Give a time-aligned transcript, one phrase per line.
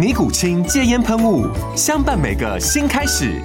[0.00, 1.46] 尼古清戒烟喷雾，
[1.76, 3.38] 相伴每个新开始。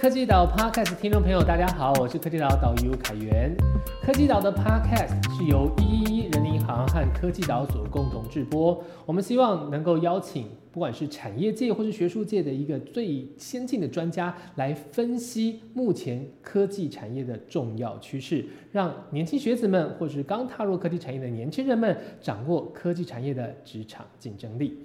[0.00, 3.52] 科技岛 Podcast 听众朋友，大家好，我是科技岛导游凯源。
[4.00, 8.80] 科技岛的 Podcast 是由一一一人民银行和科技岛所共同制播。
[9.04, 24.78] 我们希望能够邀请不管是产业界或是学术界的一个最先进的专家来分析目前科技产业的重要趋势，让年轻学子们或是刚踏入科技产业的年轻人们掌握科技产业的职场竞争力。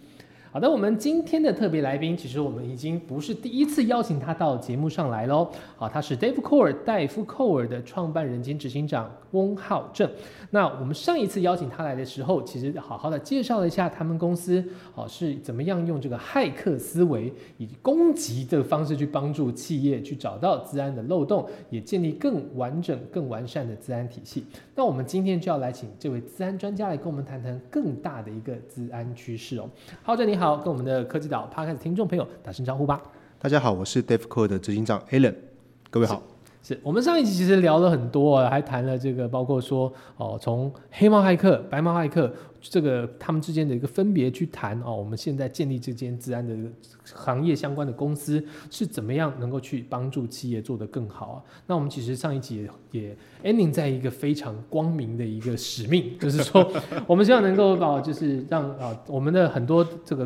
[0.54, 5.50] 好的，我们今天的特别来宾，其实我们已经不是第一次邀请他到节目上来喽。
[5.76, 10.08] 好，他是 Dave Core 戴夫寇尔的创办人兼执行长翁浩正。
[10.52, 24.46] 那我们上一次邀请他来的时候，其实好好的介绍了一下他们公司，哦是怎么样用这个骇客思维以攻击的方式去帮助企业去找到资安的漏洞，也建立更完整、更完善的资安体系。
[24.76, 29.68] 那我们今天就要来请这位资安专家来跟我们谈谈更大的一个资安趋势哦。
[30.04, 30.43] 浩正你好。
[30.44, 33.02] 好，跟我们的科技岛 Podcast 听众朋友打声招呼吧。
[33.40, 35.34] 大家好，我是 Dave Core 的执行长 Alan，
[35.90, 36.22] 各位好。
[36.64, 46.56] 是我们上一集其实聊了很多啊，还谈了这个，包括说哦，从黑猫骇客、白猫骇客这个他们之间的一个分别去谈哦，我们现在建立这间治安的
[47.04, 48.42] 行业相关的公司
[48.72, 51.44] 是怎么样能够去帮助企业做得更好啊？
[51.68, 53.14] 那我们其实上一集也
[53.44, 56.66] ending 在一个非常光明的一个使命，就是说
[57.06, 60.26] 我们希望能够把就是让啊我们的很多这个。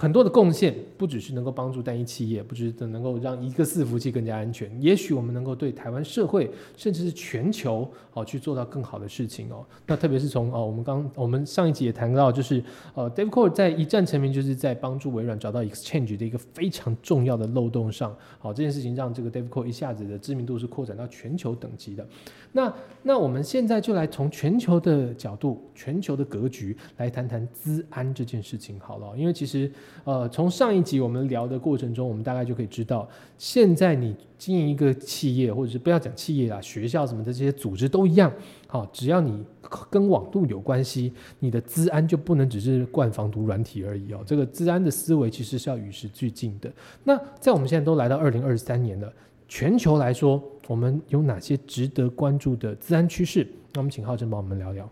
[0.00, 9.66] 很多的贡献不只是能够帮助单一企业，不只是能够让一个伺服器更加安全，也许我们能够对台湾社会甚至是全球哦去做到更好的事情哦。
[9.88, 12.62] 那特别是从哦我们刚我们上一集也谈到，就是
[12.94, 22.06] 呃 Dave Core 在一战成名，就是在帮助微软找到 Exchange 的一个非常重要的漏洞上，好这件事情让这个 Dave Core 一下子的知名度是扩展到全球等级的。
[22.52, 22.72] 那
[23.02, 29.68] 那我们现在就来从全球的角度、全球的格局来谈谈资安这件事情好了，因为其实。
[30.04, 38.32] 呃，从上一集我们聊的过程中，我们大概就可以知道，现在你经营一个企业，或者是不要讲企业啊，学校什么的这些组织都一样。
[38.66, 39.44] 好，只要你
[39.90, 44.22] 跟网度有关系，你的资安就不能只是灌防毒软体而已哦。
[44.26, 46.72] 这个资安的思维其实是要与时俱进的。
[47.04, 49.12] 那在我们现在都来到二零二三年了，
[49.46, 53.46] 全球来说，我们有哪些值得关注的资安趋势？
[53.74, 54.88] 那我们请浩正帮我们聊聊。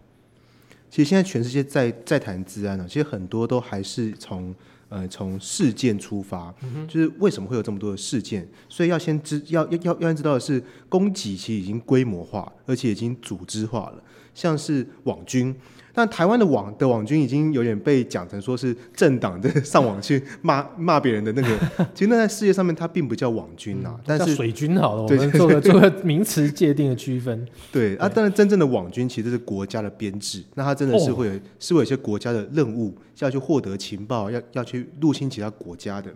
[0.91, 4.55] 其实现在全世界在在谈治安呢，其实很多都还是从。
[4.89, 6.55] 呃，从事件出发，
[6.87, 8.49] 就是为什么会有这么多的事件？
[8.69, 14.03] 所以要先知要要要要先知道的是，攻击其实已经规模化，而且已经组织化了，
[14.35, 15.55] 像是网军。
[15.97, 21.59] 但台湾的网的网军已经有点被讲成说是政党的上网去骂骂别人的那个，
[21.95, 27.49] 其实那在世界上面它并不叫网军呐，但是水军好了，我们做个做个名词界定的区分。
[27.73, 36.13] 对啊，当然真正的网军其实是国家的编制，那它真的是会有是会有一些国家的任务要去获得情报，要要去入侵其他国家的。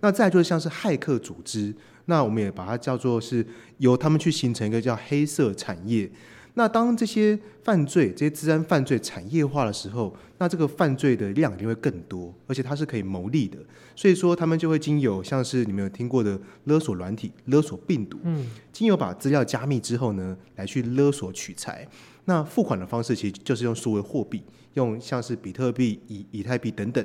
[0.00, 3.44] 那再就是像是骇客组织，那我们也把它叫做是
[3.78, 6.08] 由他们去形成一个叫黑色产业。
[6.58, 13.58] 那当这些犯罪、这些治安犯罪产业化的时候，那这个犯罪的量一定会更多，而且它是可以牟利的。
[13.94, 21.86] 所以说，他们就会经由像是你们有听过的勒索软体、勒索病毒，嗯，经由把资料加密之后呢，来去勒索取财。
[22.24, 24.42] 那付款的方式其实就是用数位货币，
[24.72, 27.04] 用像是比特币、以以太币等等。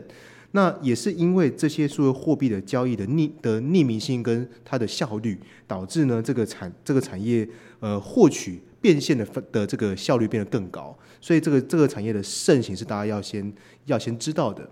[0.54, 5.38] 那也是因为这些数位货币的交易的匿的匿名性跟它的效率，
[5.68, 7.45] 导致呢这个产这个产业
[7.81, 8.62] 呃获取。
[8.81, 13.54] 变现的的这个效率变得更高，所以这个这个产业的盛行是大家要先
[13.86, 14.68] 要先知道的。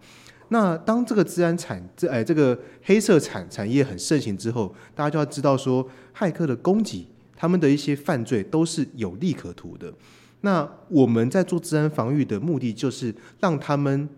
[0.50, 9.94] 那当这个治安产这哎这个黑色产产业很盛行之后，大家就要知道说，骇客的攻击他们的一些犯罪都是有利可图的。
[10.42, 14.10] 那我们在做治安防御的目的，就是让他们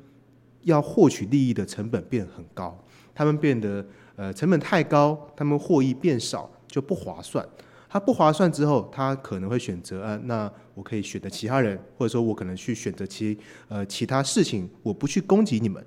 [0.62, 2.82] 要获取利益的成本变很高，
[3.14, 3.86] 他们变得
[4.16, 7.46] 呃成本太高，他们获益变少就不划算。
[7.92, 15.86] 他不划算之后，他可能会选择啊，那我可以选择其他人，或者说我可能去选择其呃其他事情，我不去攻击你们。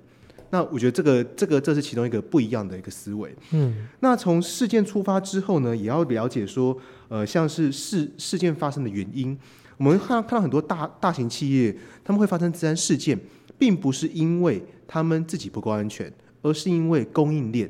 [0.51, 3.35] 那我觉得这个这个这是其中一个不一样的一个思维。
[3.49, 9.35] 嗯，那从事件出发之后呢，也要了解说，呃，像是事事件发生的原因。
[9.77, 13.19] 我们看看到很多大大型企业，他们会发生自然事件，
[13.57, 16.13] 并不是因为他们自己不够安全，
[16.43, 17.67] 而是因为供应链。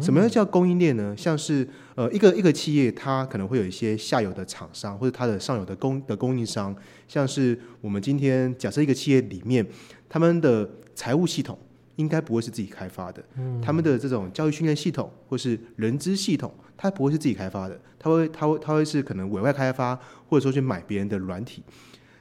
[0.00, 1.14] 什么叫供应链呢？
[1.16, 6.74] 像是呃一个一个企业，它可能会有一些下游的厂商，或者它的上游的供的供应商。
[7.06, 9.66] 像是我们今天假设一个企业里面，
[10.08, 11.58] 他们的财务系统
[11.96, 13.24] 应该不会是自己开发的，
[13.62, 19.94] 他们的这种教育训练系统或是人资系统，它不会是自己开发的，它会它会它会是可能委外开发，
[20.28, 21.62] 或者说去买别人的软体。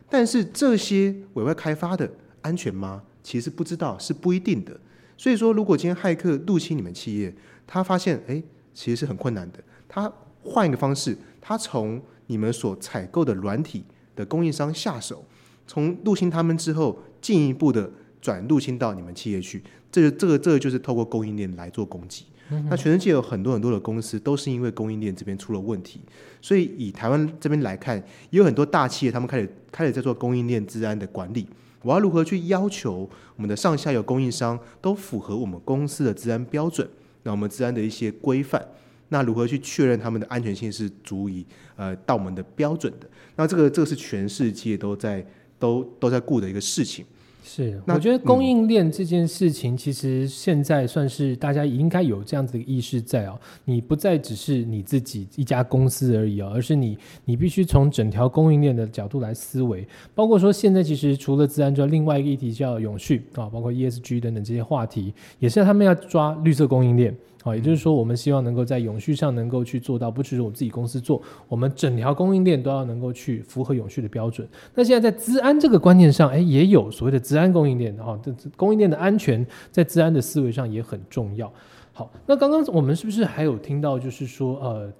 [0.09, 2.07] 但是这些委外开发的
[2.41, 3.01] 安全吗？
[3.23, 4.79] 其实不知道，是不一定的。
[5.17, 7.33] 所以说，如果今天骇客入侵你们企业，
[7.65, 8.41] 他发现，哎，
[8.73, 9.59] 其实是很困难的。
[9.87, 10.11] 他
[10.43, 13.83] 换一个方式，他从你们所采购的软体
[14.15, 15.23] 的供应商下手，
[15.65, 17.89] 从入侵他们之后，进一步的
[18.21, 19.63] 转入侵到你们企业去。
[19.91, 22.25] 这个、这个、这个就是透过供应链来做攻击。
[22.69, 26.01] 那全世界有很多很多的公司都是因为供应链这边出了问题，
[26.41, 27.97] 所以以台湾这边来看，
[28.29, 31.47] 也有很多大企业他们开始开始在做供应链治安的管理。
[31.81, 36.87] 我要如何去要求我们的上下游供应商都符合我们公司的治安标准？
[37.23, 38.65] 那我们治安的一些规范，
[39.09, 43.09] 那如何去确认他们的安全性是足以呃到我们的标准的？
[43.35, 45.25] 那这个这个是全世界都在
[45.57, 47.05] 都都在顾的一个事情。
[47.43, 53.37] 是，我觉得供应链这件事情，其实现在算是大家应该有这样子的意识在哦。
[53.65, 59.85] 你不再只是你自己一家公司而已哦，而是你你必须从整条供应链的角度来思维。
[60.15, 67.13] 包括说现在其实除了自然之外，另外一个议题叫永续啊，包括 ESG 等等这些话题，也是他们要抓绿色供应链。
[67.43, 74.47] 好，也就是说，我们希望能够在永续上能够去做到，不只是我自己公司做，我们整条供应链都要能够去符合永续的标准。
[74.73, 81.51] 那现在在资安这个观念上，哎，也有所谓的资安供应链，哈，这供应链的安全在资安的思维上也很重要。
[81.91, 84.93] 好，那刚刚我们是不是还有听到，就是说，呃，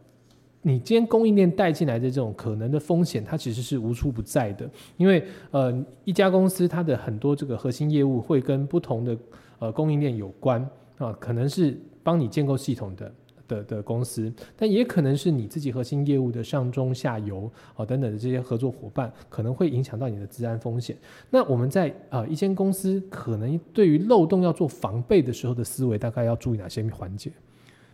[0.63, 5.73] 你今天供应链带进来的这种可能的风险，它其实是无处不在的，因为呃，
[6.03, 9.17] 一家公司它的很多这个核心业务会跟不同的
[9.59, 10.61] 呃供应链有关
[10.97, 11.79] 啊，可能是。
[12.03, 13.13] 帮你建构系统的
[13.47, 20.97] 的的公司，但也可能是你自己核心业务的上中下游啊等等的这些合作伙伴，可能会影响到你的治安风险。
[21.29, 27.31] 那我们在啊一间公司可能对于漏洞要做防备的时候的思维，大概要注意哪些环节？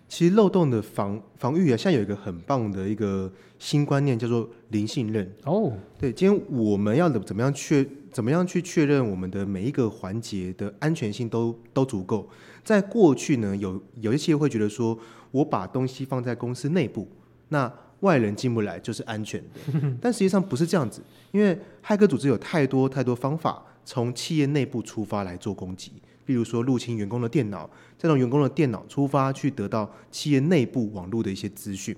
[0.08, 5.32] 其实漏洞的防防御啊，现在有一个很棒的一个新观念，叫做零信任。
[5.46, 12.28] 哦，对，今天我们要怎怎么样确怎么样去确认我们的每一个环节的安全性都都足够？
[12.64, 14.98] 在过去呢，有有一些会觉得说，
[15.32, 17.08] 我把东西放在公司内部，
[17.48, 17.72] 那
[18.02, 19.80] 外人进不来就是安全的。
[20.02, 21.02] 但实际上不是这样子，
[21.32, 25.92] 因为骇客组织有太多太多方法从企业内部出发来做攻击，
[26.28, 31.96] 例如说入侵员工的电脑，再从员工的电脑出发去得到企业内部网络的一些资讯。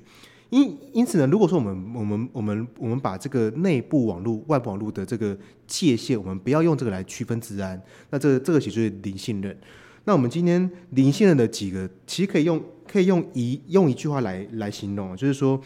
[0.51, 9.57] 因因此呢，如果说我们我们我们我们把这个内部网络、外部网络的这个界限，我们不要用这个来区分治安，那这个这个其实就是零信任。
[10.03, 15.61] 那我们今天零信任的几个，其实可以用可以用一用一句话来来形容，就是说，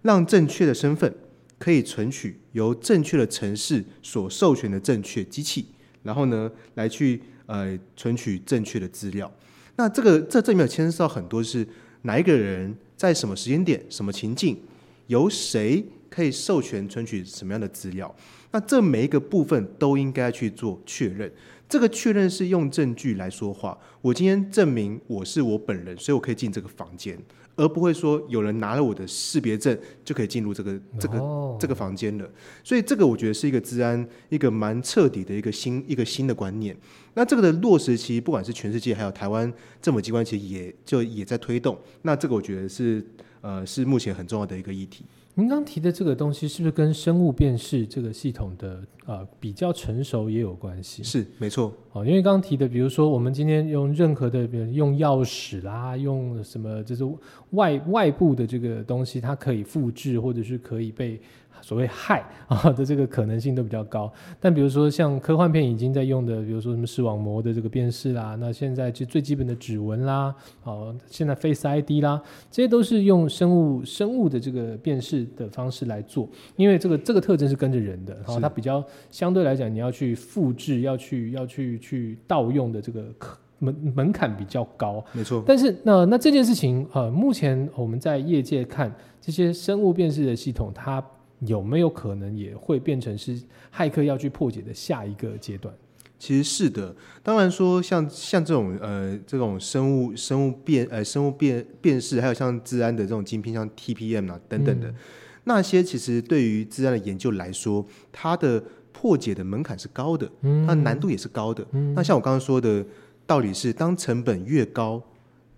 [0.00, 1.14] 让正确的身份
[1.58, 5.66] 可以存取由正确的城市所授权的正确机器，
[6.04, 9.30] 然后呢，来去呃存取正确的资料。
[9.76, 11.66] 那这个这这里面牵涉到很多是
[12.02, 14.56] 哪一个人在什么时间点、什么情境，
[15.08, 18.14] 由谁可以授权存取什么样的资料？
[18.52, 21.28] 那这每一个部分都应该去做确认。
[21.68, 23.76] 这个确认是用证据来说话。
[24.00, 27.18] 我今天证明我是我本人，所以我可以进这个房间，
[27.56, 32.28] 而不会说有人拿了我的识别证就可以进入这个这个这个房间了。
[32.64, 36.76] 所以这个我觉得是一个治安一个蛮彻底的一个新一个新的观念。
[37.14, 41.78] 那这个的落实，其实不管是全世界还有台湾政府机关，其实也就也在推动。
[42.02, 43.04] 那这个我觉得是
[43.42, 45.04] 呃是目前很重要的一个议题。
[45.34, 51.02] 您刚提的这个东西是不是跟生物辨识这个系统的呃比较成熟也有关系？
[51.02, 51.72] 是，没错。
[51.92, 57.02] 哦，因为刚刚提的，比如说我们今天用任何的，比如用钥匙啦，用什么，就是
[57.50, 61.18] 外外部的这个东西，它可以复制或者是可以被
[61.62, 64.12] 所谓害啊的这个可能性都比较高。
[64.40, 70.34] 但比如说像科幻片已经在用的，比如说什么视网膜的这个辨识啦，那现在就最基本的指纹啦，
[70.64, 72.20] 哦，现在 Face ID 啦，
[72.50, 83.04] 这些都是用生物生物的这个辨识的方式来做，因为这个这个特征是跟着人的，然后它比较相对来讲，你要去复制、要去要去去盗用的这个
[83.58, 85.04] 门门槛比较高。
[85.12, 91.04] 没错，但是那那这件事情，呃，目前我们在业界看这些生物辨识的系统，它
[91.40, 93.40] 有没有可能也会变成是
[93.74, 95.74] 骇客要去破解的下一个阶段？
[96.22, 96.94] 其实是的。
[97.20, 104.94] 当然说像像这种呃这种生物生物辨呃生物辨辨识，还有像治安的这种晶片，像 TPM 啊等等的，嗯
[105.42, 108.62] 那些其实对于治安的研究来说，它的
[108.92, 111.66] 破解的门槛是高的，嗯它的难度也是高的。
[111.96, 112.86] 那像我刚刚说的
[113.26, 115.02] 道理是，当成本越高，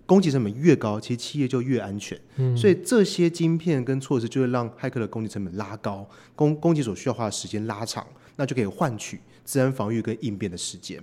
[0.06, 2.18] 攻击成本越高，其实企业就越安全。
[2.36, 8.06] 嗯所以这些晶片跟措施就会让骇客的攻击成本拉高，攻攻击所需要花的时间拉长，
[8.36, 11.02] 那就可以换取治安防御跟应变的时间。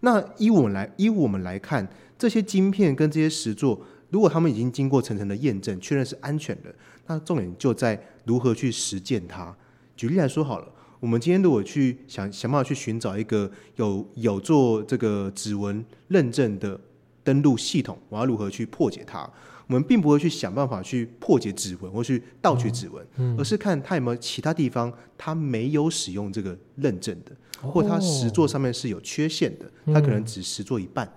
[0.00, 1.86] 那依我们来依我们来看，
[2.18, 6.74] 这些晶片跟这些实作，如果他们已经经过层层的验证，确认是安全的，
[7.06, 9.54] 那重点就在如何去实践它。
[9.96, 10.68] 举例来说好了，
[11.00, 16.78] 我们今天如果去想想办法去寻找一个有有做这个指纹认证的
[17.24, 19.28] 登录系统，我要如何去破解它？
[19.66, 31.10] 我们并不会去想办法去破解指纹或去盗取指纹，而是看它有没有其他地方它没有使用这个认证的，或它实作上面是有缺陷的，它可能只实作一半。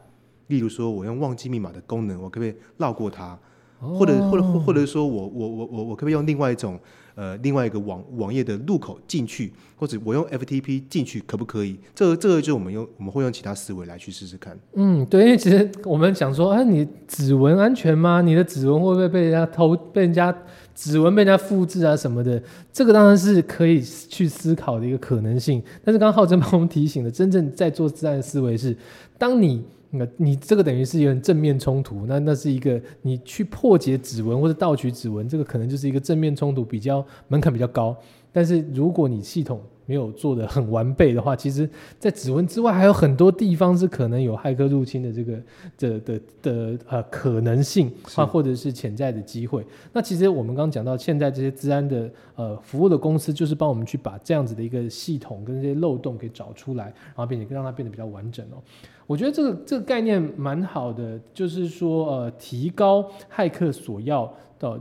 [0.47, 3.37] 例如说，我用忘记密码的功能，我可不可以绕过它？
[3.79, 6.77] 或者或者或或者是说我我我我我可不可以用另外一种
[7.19, 11.77] 呃另外一个网网页的入口进去，或者我用 FTP 进去可不可以？
[11.93, 14.57] 这个这个就我们用我们会用其他思维来去试试看。
[14.75, 18.21] 嗯，对，因为其实我们想说，啊，你指纹安全吗？
[18.21, 20.33] 你的指纹会不会被人家偷、被人家
[20.73, 22.41] 指纹被人家复制啊什么的？
[22.71, 25.61] 这个当然是可以去思考的一个可能性。
[25.83, 28.73] 但是刚刚浩真帮我们提醒的，真正在做自然思维是，
[29.17, 29.61] 当你
[29.91, 37.95] 那你这个等于是有点正面冲突，那那是一个你去破解指纹或者盗取指纹，这个可能就是一个正面冲突，比较门槛比较高。
[38.31, 41.67] 但是如果你系统没有做的很完备的话，其实，
[41.97, 45.41] 在指纹之外还有很多地方是可能有骇客入侵的这个
[45.79, 49.65] 的的的呃可能性是啊，或者是潜在的机会。
[49.91, 58.61] 那其实我们刚刚讲到，现在这些治安的呃服务的公司，就是帮我们去把这样子的一个系统跟这些漏洞给找出来，然后并且让它变得比较完整哦。
[59.09, 63.03] 我觉得这个这个概念蛮好的，就是说呃提高
[63.35, 64.79] 骇客所要的。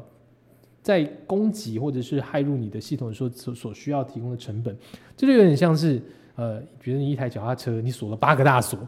[0.80, 4.74] 在攻击或者是害入你的系统所所所需要提供的成本，
[5.14, 6.00] 这就有点像是
[6.34, 8.78] 呃，比如你一台脚踏车，你锁了八个大锁，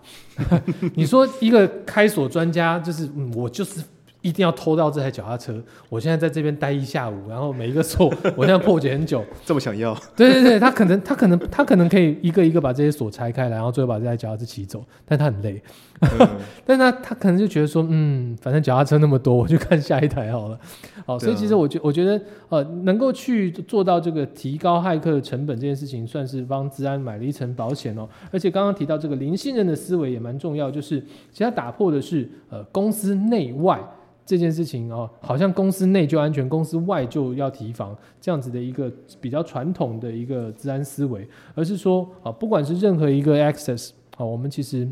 [0.94, 3.82] 你说一个开锁专家就是，我就是
[4.22, 15.62] 一定要偷到这台脚踏车，我现在在这边待一下午，然后每一个锁 我现在破解很久，这么想要，对对对，他可能他可能他可能可以一个一个把这些锁拆开来，然后最后把这台脚踏车骑走，但他很累，
[16.00, 16.28] 嗯
[16.66, 20.58] 但他他可能就觉得说，嗯，反正脚踏车那么多，我就看下一台好了。
[21.06, 28.06] 好，所以其实我觉我觉得呃，能够去做到这个提高骇客的成本这件事情，算是帮治安买了一层保险哦。
[28.30, 31.00] 而且刚刚提到这个零信任的思维也蛮重要，就是
[31.32, 33.80] 其实他打破的是呃公司内外。
[34.30, 38.88] 这件事情哦，好像公司内就安全，公司外就要提防这样子的一个
[39.20, 44.88] 比较传统的一个治安思维，而是说啊，不管是任何一个 access 啊，我们其实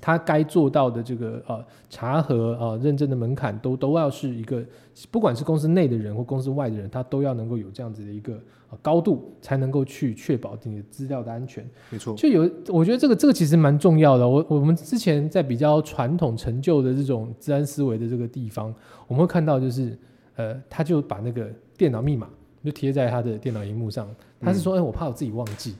[0.00, 4.62] 它该做到的这个呃查核啊认证的门槛都都要是一个，
[5.10, 8.34] 不管是公司内的人或公司外的人，他都要能够有这样子的一个
[8.70, 11.68] 呃高度，才能够去确保你的资料的安全。
[11.90, 14.28] 没错，就有，我觉得这个这个其实蛮重要的。
[14.28, 18.74] 我我们之前在比较传统陈旧的这种治安思维的这个地方，
[19.08, 19.96] 我们会看到就是，
[20.36, 22.28] 呃，他就把那个电脑密码
[22.64, 24.08] 就贴在他的电脑荧幕上，
[24.40, 25.74] 他是说，哎、我怕我自己忘记。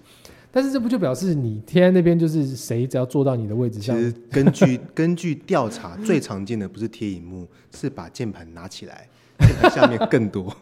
[0.51, 9.07] 但是这不就表示你贴在那边就是谁只要坐到你的位置上，其实根据 根据调查，最常见的不是贴荧幕，是把键盘拿起来，
[9.39, 10.55] 键盘下面更多。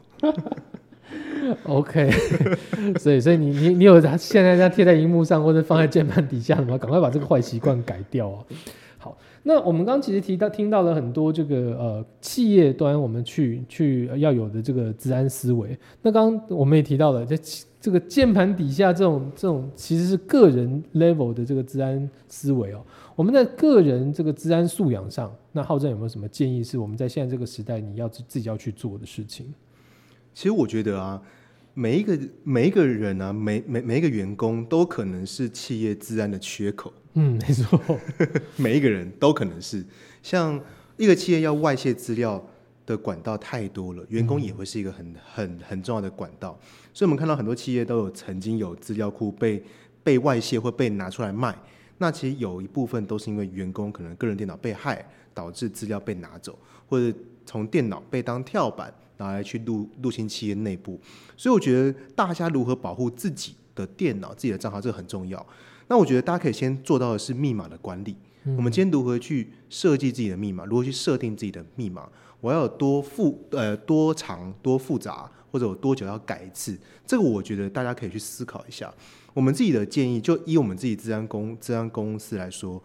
[1.64, 2.10] OK，
[2.98, 6.78] 所以所以你你你有现在这样贴在荧幕上或者放在键盘底下的吗？
[6.78, 8.44] 赶快把这个坏习惯改掉啊！
[8.96, 15.78] 好，那我们刚刚其实提到听到了很多这个呃企业端我们去去要有的这个治安思维。
[16.00, 17.36] 那刚刚我们也提到了，这
[17.84, 22.82] 这个键盘底下这种这种其实是个人 level 的这个治安思维哦。
[23.14, 29.52] 我们在个人这个治安素养上，那浩正有没有什么建议是我们在现在这个时代你要自自己要去做的事情？
[30.32, 31.20] 其实我觉得啊，
[31.74, 37.78] 每一个每一个人啊，每每每一个员工都可能是企业治安的缺口，嗯，没错。
[38.56, 39.84] 每一个人都可能是。
[40.22, 40.58] 像
[40.96, 42.42] 一个企业要外泄资料，
[42.86, 46.58] 的管道太多了，员工也会是一个很很很重要的管道。
[46.92, 49.62] 所以，我们看到很多企业都有曾经有资料库被
[50.02, 51.56] 被外泄或被拿出来卖。
[51.98, 61.00] 那其实有一部分都是因为员工可能个人电脑被害，导致资料被拿走，或者从电脑被当跳板拿来去入入侵企业内部。
[61.36, 65.44] 所以，我觉得大家如何保护自己的电脑、自己的账号，这个很重要。
[65.88, 68.16] 那我觉得大家可以先做到的是密码的管理。
[68.56, 70.64] 我们今天如何去设计自己的密码？
[70.66, 72.08] 如何去设定自己的密码？
[72.44, 76.78] 我要有多复呃多长多复杂，或者有多久要改一次？
[77.06, 78.92] 这个我觉得大家可以去思考一下。
[79.32, 82.82] 我们自己的建议，就以我们自己治安公治安公司来说，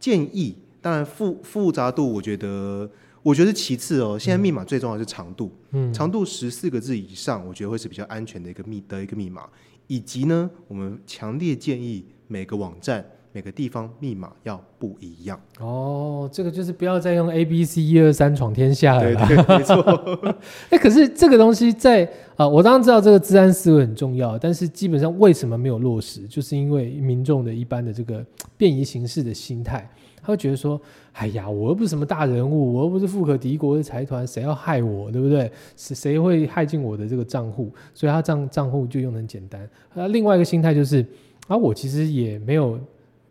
[0.00, 2.90] 建议当然复复杂度，我觉得
[3.22, 4.18] 我觉得其次哦。
[4.18, 9.48] 现在密码最重要是长度，嗯，长度十四个字以上，我觉得会是比较安全的一个密的一个密码。
[9.86, 13.08] 以及呢，我们强烈建议每个网站。
[13.36, 19.02] 每个地方密码要不一样哦，这个就是不要再用 A B C 一二三闯天下了。
[19.02, 20.34] 对对，没错。
[20.72, 28.24] 哎，可是这个东西在啊，我当然知道这个治安思维很重要，但是基本上为什么没有落实，就是因为民众的一般的这个
[28.56, 29.86] 便宜行事的心态，
[30.22, 30.80] 他会觉得说，
[31.12, 35.52] 哎呀，我又不是什么大人物，我又不是富可敌国的财团，谁要害我，对不对？
[35.76, 37.70] 谁谁会害进我的这个账户？
[37.92, 39.68] 所以他账账户就用很简单。
[39.92, 41.04] 那另外一个心态就是，
[41.48, 42.80] 啊，我其实也没有。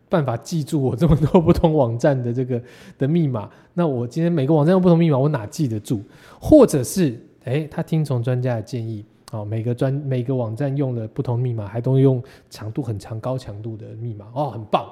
[0.09, 2.61] 办法记住我这么多不同网站的这个
[2.97, 6.01] 的密码，那我今天每个网站用不同密码，我哪记得住？
[6.39, 14.85] 或者是，诶，他听从专家的建议，哦，每个专每个网站用了不同密码，还都用长度很长、高强度的密码，哦，很棒。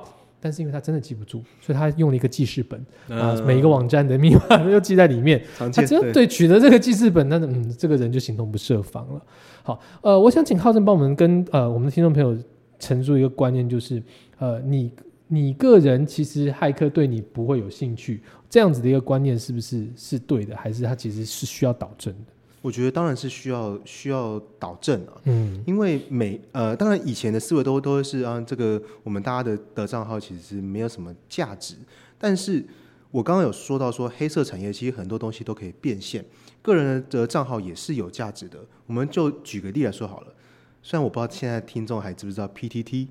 [0.46, 5.42] 但是因为他真的记不住，所以他用了一个记事本啊，每一个网站的密码都记在里面。
[5.58, 9.22] 他只要对取得这个记事本，那嗯，这个人就形同不设防了。
[9.64, 12.38] 好，呃，我想请浩正帮我们跟呃我们的听众朋友
[12.78, 14.04] 陈述一个观念，就是
[14.44, 14.92] 呃你。
[15.28, 22.26] 你个人其实骇客对你不会有兴趣，这样子的一个观念是不是是对的，还是它其实是需要导正的？
[22.62, 31.76] 我觉得当然是需要需要导正啊，嗯，因为每呃，当然以前的思维都都是啊，这个我们大家的的账号其实是没有什么价值，
[32.20, 32.64] 但是
[33.10, 36.24] 我刚刚有说到说黑色产业其实很多东西都可以变现，
[36.62, 40.33] 个人的账号也是有价值的，我们就举个例来说好了。
[40.86, 43.08] 虽然我不知道现在听众还知不知道 PTT，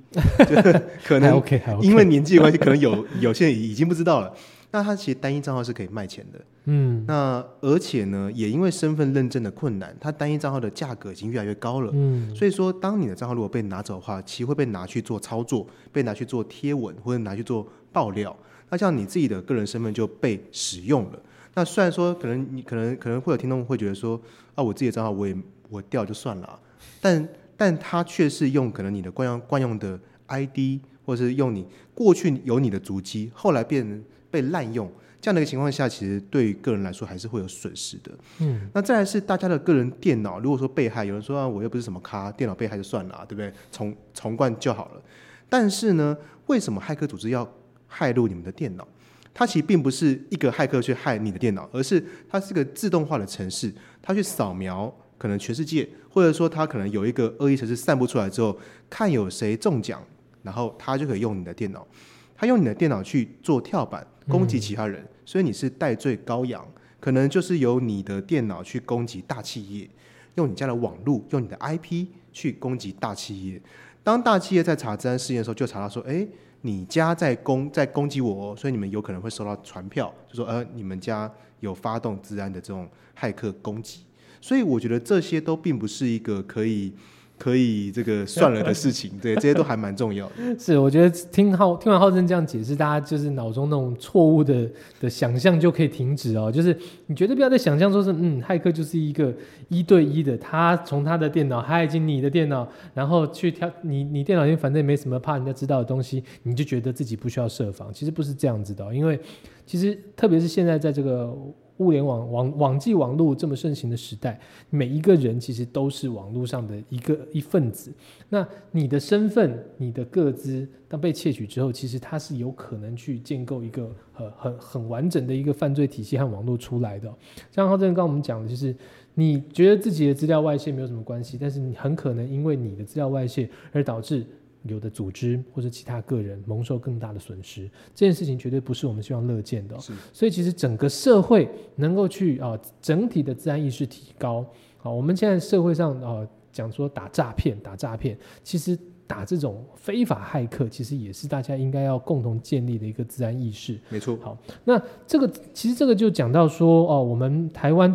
[1.02, 1.43] 可能
[1.81, 4.33] 因为年纪的关系，可能有 有些人已经不知道了。
[4.75, 18.35] 那它其实单一账号是可以卖钱的，嗯，那而且呢，也因为身份认证的困难，它单一账号的价格已经越来越高了，嗯，所以说当你的账号如果被拿走的话，其实会被拿去做操作，被拿去做贴文或者拿去做爆料，
[18.70, 21.18] 那像你自己的个人身份就被使用了。
[21.55, 24.18] 那虽然说可能你可能可能会有听众会觉得说，
[24.55, 25.37] 啊，我自己的账号我也
[25.68, 26.59] 我掉就算了，
[26.99, 38.11] 但但它却是用可能你的惯用惯用的 ID，或者是用你过去有你的足迹，后来变被滥用，这样的一个情况下，其实对于个人来说还是会有损失的。
[38.41, 43.53] 嗯，那再来是大家的个人电脑，如果说被害，有人说啊，我又不是什么咖，电脑被害就算了，对不对？
[43.71, 45.03] 重重灌就好了。
[45.49, 47.47] 但是呢，为什么骇客组织要
[47.87, 48.88] 害入你们的电脑？
[49.35, 54.95] 它其实并不是一个骇客去害你的电脑，而是它是个自动化的程式，它去扫描。
[55.23, 58.59] 可能全世界，或者说他可能有一个恶意程式散布出来之后，
[58.91, 60.03] 看有谁中奖，
[60.43, 61.87] 然后他就可以用你的电脑，
[62.35, 66.67] 他用你的电脑去做跳板攻击其他人，所以你是戴罪羔羊。
[66.99, 69.89] 可能就是由你的电脑去攻击大企业，
[70.35, 73.63] 用你家的网络，用你的 IP 去攻击大企业。
[74.03, 76.27] 当大企业在查治安事件的时候，就查到说，哎，
[76.63, 84.05] 你家在攻在攻击我，哦，所以你们有可能会收到传票，就说，呃，你们家有发动治安的这种骇客攻击。
[84.42, 86.92] 所以我觉得这些都并不是一个可以
[87.38, 90.35] 可以这个算了的事情，对，这些都还蛮重要的。
[90.57, 96.52] 是，我觉得听浩听完浩正这样解释，大家就是脑中那种错误的的想象就可以停止哦。
[96.52, 96.76] 就是
[97.07, 99.35] 你绝对不要再想象说是嗯，骇客就是一个
[99.68, 107.92] 一对一的，他从他的电脑骇进你的电脑，然后去挑你你电脑里面反正也没什么怕人家知道的东西，你就觉得自己不需要设防。
[107.92, 109.18] 其实不是这样子的，因为
[109.66, 111.37] 其实特别是现在在这个。
[111.79, 114.39] 物联网网网际网络这么盛行的时代，
[114.71, 117.93] 每一个人其实都是网络上的一个一份子。
[118.29, 127.13] 那你的身份、你的个资，当被窃取之后，其实它是有可能去建构一个很很很完整的一个犯罪体系和网络出来的。
[127.51, 128.75] 像浩正刚我们讲的，就是
[129.15, 134.25] 你觉得自己的资料外泄没有什么关系，但是你很可能因为你的资料外泄而导致。
[134.64, 139.79] 有的组织或者其他个人蒙受更大的损失，这件事情绝对不是我们希望乐见的。
[139.81, 144.44] 是，所以其实整个社会能够去啊，整体的治安意识提高
[144.83, 144.90] 啊。
[144.90, 153.79] 我们现在社会上啊讲说打诈骗，打诈骗，其实打这种非法骇客，其实也是大家应该要共同建立的一个治安意识。
[153.88, 154.16] 没错。
[154.22, 157.94] 好，那这个其实这个就讲到说，哦，我们台湾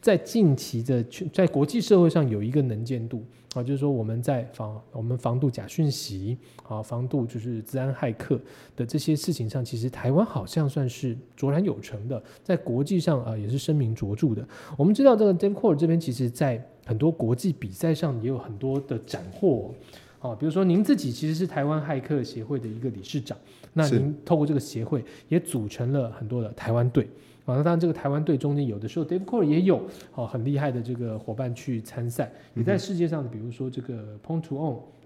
[0.00, 8.40] 在近期的在国际社会上有一个能见度啊，就是说我们在防我们防度假讯息啊，防度就是治安骇客
[8.74, 14.46] 的这些事情上，其实台湾好像算是卓然有成的，在国际上啊也是声名卓著的。
[14.78, 19.74] 我们知道这个 Demcore 这边，其实在很多国际比赛上也有很多的斩获。
[20.22, 23.36] 啊，比如说您自己其实是台湾骇客协会的一个理事长，
[23.72, 27.02] 那您透过这个协会也组成了很多的台湾队
[27.44, 27.56] 啊。
[27.56, 34.56] 那当然，这个台湾队中间有的时候 Dave Core 也有哦很厉害的这个伙伴去参赛，也在世界上，比如说这个 Point to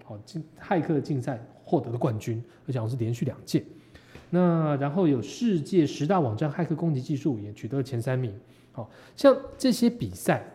[0.03, 3.63] 好竞骇客竞赛获得了冠军，而且好像是连续两届。
[4.29, 8.31] 那然后有世界十大网站骇客攻击技术也取得了前三名。
[8.71, 10.45] 好像这些比赛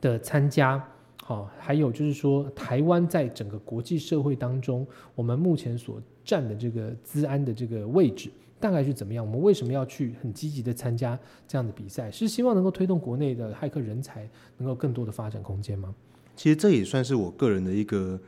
[0.00, 0.84] 的参加。
[1.26, 9.24] 好，还有就是说，台湾在整个国际社会当中，我们目前所占的这个资安的这个位置，大概是怎么样？
[9.24, 12.10] 我们为什么要去很积极的参加这样的比赛？
[12.10, 15.94] 是希望能够推动国内的骇客人才能够更多的发展空间吗？
[16.36, 18.20] 其实这也算是我个人的一个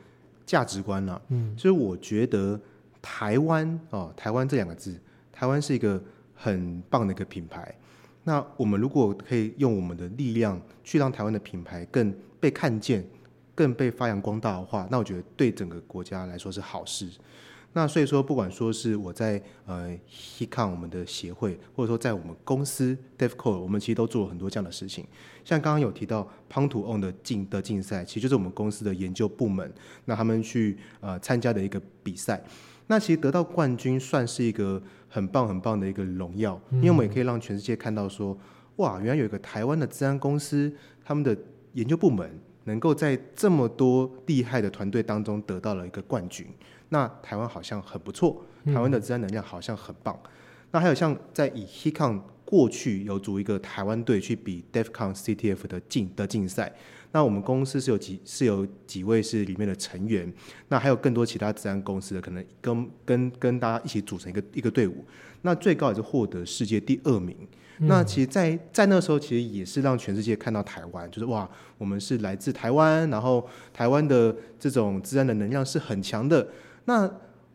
[0.43, 1.21] 价值观了。
[1.27, 2.59] 嗯，就是我觉得
[2.99, 4.99] 台湾哦，台湾这两个字，
[5.31, 6.01] 台湾是一个
[6.33, 7.71] 很棒的一个品牌。
[8.23, 12.11] 那我们如果可以用我们的力量去让台湾的品牌更
[12.47, 13.05] 被看见，
[13.53, 17.09] 更被发扬光大的话，那我觉得对整个国家来说是好事。
[17.73, 25.05] 那所以说，不管说是我在呃 HeCon 我们的协会，或者说在我们公司 DevCo，我们其实都做了很多这样的事情。
[25.43, 29.69] 像刚刚有提到 p o n t o On 的竞的竞赛，其实就是我们公司的研究部门，
[30.05, 32.41] 那他们去呃参加的一个比赛。
[32.87, 34.81] 那其实得到冠军算是一个。
[35.09, 38.37] 很棒很棒的一个荣耀，因为我们也可以让全世界看到说，
[38.75, 41.35] 哇，原来有一个台湾的治安公司，他们的
[41.77, 42.27] 研究部门
[42.63, 46.45] 能够在这么多厉害的团队当中得到了一个冠军。
[46.89, 50.19] 那台湾好像很不错，台湾的治安能量好像很棒。
[50.71, 56.73] 那还有像在以 HeCon 过去有组一个台湾队去比 DefCon CTF 的竞的竞赛。
[57.11, 60.33] 那我们公司是有几是有几位是里面的成员，
[60.69, 65.05] 那还有更多其他治安公司的可能跟跟跟大家一起组成一个一个队伍，
[65.43, 67.37] 那最高也是获得世界第二名。
[67.81, 76.47] 那其实，在在那时候，其实也是让全世界看到台湾，就是哇，我们是来自台湾，然后台湾的这种治安的能量是很强的。
[76.85, 77.07] 那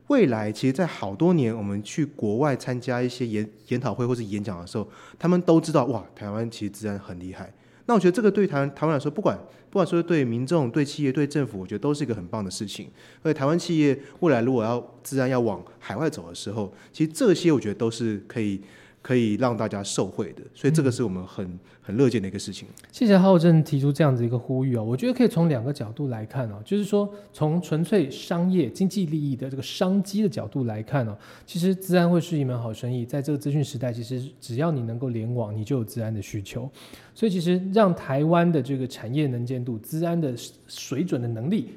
[0.07, 7.53] 未来，其实，在好多年，我们去国外参加一些研研讨会或是演讲的时候，他们都知道哇，台湾其实治安很厉害。
[7.87, 9.37] 那我觉得这个对台湾台湾来说，不管
[9.71, 12.89] 不管说对民众、对企业、对政府，我觉得都是一个很棒的事情。
[13.23, 18.61] 所以台湾企业未来如果要自然要往海外走的时候，其实这些我觉得都是可以。
[19.03, 22.69] 可以让大家受惠的，所以这个是我们很很乐见的一个事情。
[22.93, 33.05] 谢谢浩正提出这样子一个呼吁啊，我觉得可以从两个角度来看哦，就是说从纯粹商业经济利益的这个商机的角度来看哦，其实治安会是一门好生意。
[33.05, 36.71] 在这个资讯时代，其实只要你能够联网，你就有治安的需求。
[37.13, 40.33] 所以其实让台湾的这个产业能见度、治安的
[40.69, 41.71] 水准的能力，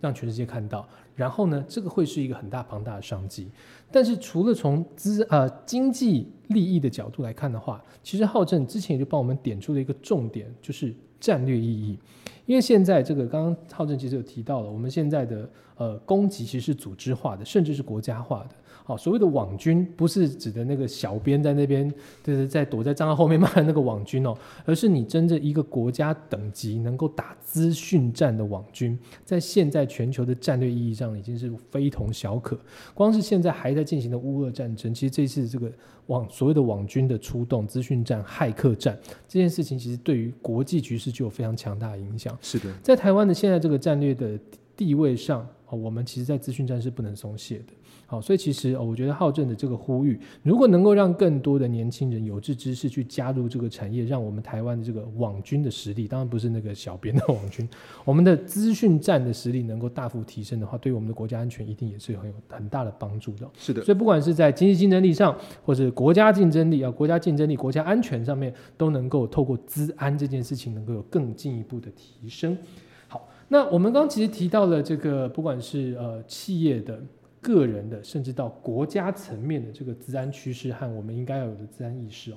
[0.00, 0.88] 让全世界看到。
[1.20, 3.46] 然后呢，这个会是一个很大庞大的商机。
[3.92, 11.98] 但是除了从资呃经济利益的角度来看的话，其实浩正之前也就帮我们点出了一个重点，就是战略意义。
[12.46, 18.56] 因为现在这个刚刚浩正其实有提到了，我们现在的呃供给其实是组织化的，甚至是国家化的。
[18.90, 21.88] 好，所谓的网军不是指的那个小编在那边
[22.24, 32.58] 就是在躲在账号后面骂的那个网军哦，而是你真正一个国家等级能够打资讯战的网军，在现在全球的战略意义上已经是非同小可。
[32.92, 35.70] 光是现在还在进行的乌俄战争，其实这次这个
[36.06, 38.98] 网所谓的网军的出动、资讯战、骇客战
[39.28, 42.36] 这件事情，其实对于国际局势具有非常强大的影响。
[42.42, 44.36] 是的，在台湾的现在这个战略的
[44.76, 47.64] 地位上，哦，我们其实在资讯战是不能松懈的。
[48.10, 57.68] 好，所以其实我觉得浩正的这个呼吁，如果能够让更多的年轻人有志之士去加入这个产业，让我们台湾的这个网军的实力，当然不是那个小编的网军，
[58.04, 63.48] 我们的资讯站的实力能够大幅提升的话，对我们的国家安全一定也是很有很大的帮助的。
[63.56, 72.58] 是的，所以不管是在经济竞争力上，或者国家竞争力啊，国家竞争力、国家安全上面，都能够透过资安这件事情，能够有更进一步的提升。
[73.06, 77.00] 好，那我们刚其实提到了这个，不管是呃企业的。
[77.40, 82.36] 个人的，甚至到国家层面的这个治安趋势和我们应该要有的治安意识哦，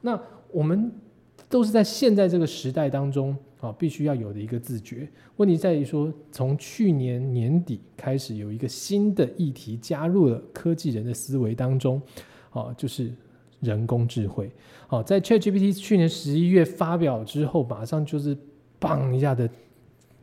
[0.00, 0.92] 那我们
[1.48, 5.08] 都是在现在这个时代当中啊，必须要有的一个自觉。
[5.36, 12.00] 问题在于说，从去年年底开始，有一个新的议题加入了科技人的思维当中，
[12.50, 13.12] 啊，就是
[13.60, 14.50] 人工智慧。
[14.86, 18.36] 好，在 ChatGPT 去年十一月发表之后，马上就是
[18.78, 19.48] 棒一下的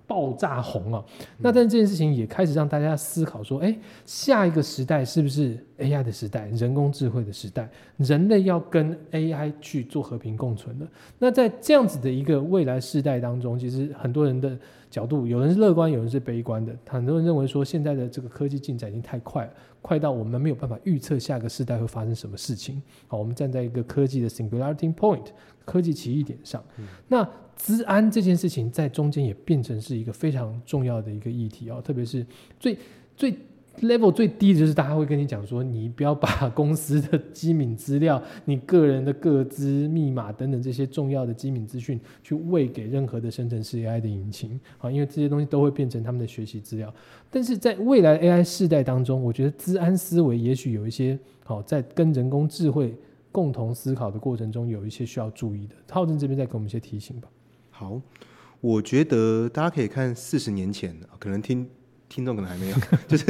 [0.10, 1.06] 爆炸红啊。
[1.38, 3.74] 那但是这件事情也开始让大家思考说，哎，
[4.06, 10.88] 下一个时代是不是 AI 的时代，人工智慧的时代，人类要跟 AI 去做和平共存的？
[11.20, 14.58] 那在这样子的一个未来世代当中，其实很多人的
[14.90, 16.76] 角度，有人是乐观，有人是悲观的。
[16.88, 22.82] 很多人认为说，现在的这个科技进展已经太快了，快到我们没有办法预测下个时代会发生什么事情。
[23.08, 25.28] 好，我们站在一个科技的 singularity point，
[25.66, 26.64] 科技奇异点上，
[27.08, 32.26] 那资安这件事情在中间也变成是一个非常重要的一个议题哦，特别是
[32.60, 32.78] 最
[33.16, 33.38] 最。
[33.82, 46.94] Level 最低的就是大家会跟你讲说，你不要把 公司的机敏资料、你个人的个资、密码等等这些重要的机敏资讯去喂给任何的生成式 AI 的引擎啊，因为这些东西都会变成他们的学习资料。
[47.30, 52.96] 但是在未来 AI 世代当中，我觉得资安思维也许有一些好，在跟人工智慧
[53.32, 55.76] 共同思考的过程中，有一些需要注意的。
[55.90, 57.30] 浩正这边再给我们一些提醒吧。
[57.70, 58.02] 好，
[58.62, 61.68] 我觉得大家可以看四十年前，可能听。
[62.10, 63.26] 听众可能还没有， 就是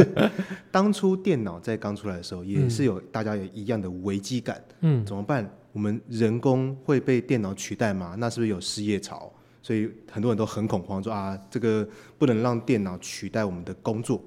[0.72, 4.64] 当初电脑在刚出来的时候，也是有大家有一样的危机感。
[4.80, 5.48] 嗯，怎么办？
[5.74, 8.16] 我们人工会被电脑取代吗？
[8.18, 9.32] 那是不是有失业潮？
[9.62, 11.88] 所以很多人都很恐慌，说啊，这个
[12.18, 14.24] 不能让电脑取代我们的工作。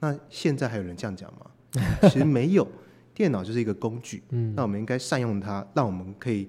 [0.00, 1.46] 那现在还有人这样讲吗？
[2.10, 2.68] 其实没有，
[3.14, 4.22] 电脑就是一个工具。
[4.30, 6.48] 嗯，那我们应该善用它，让我们可以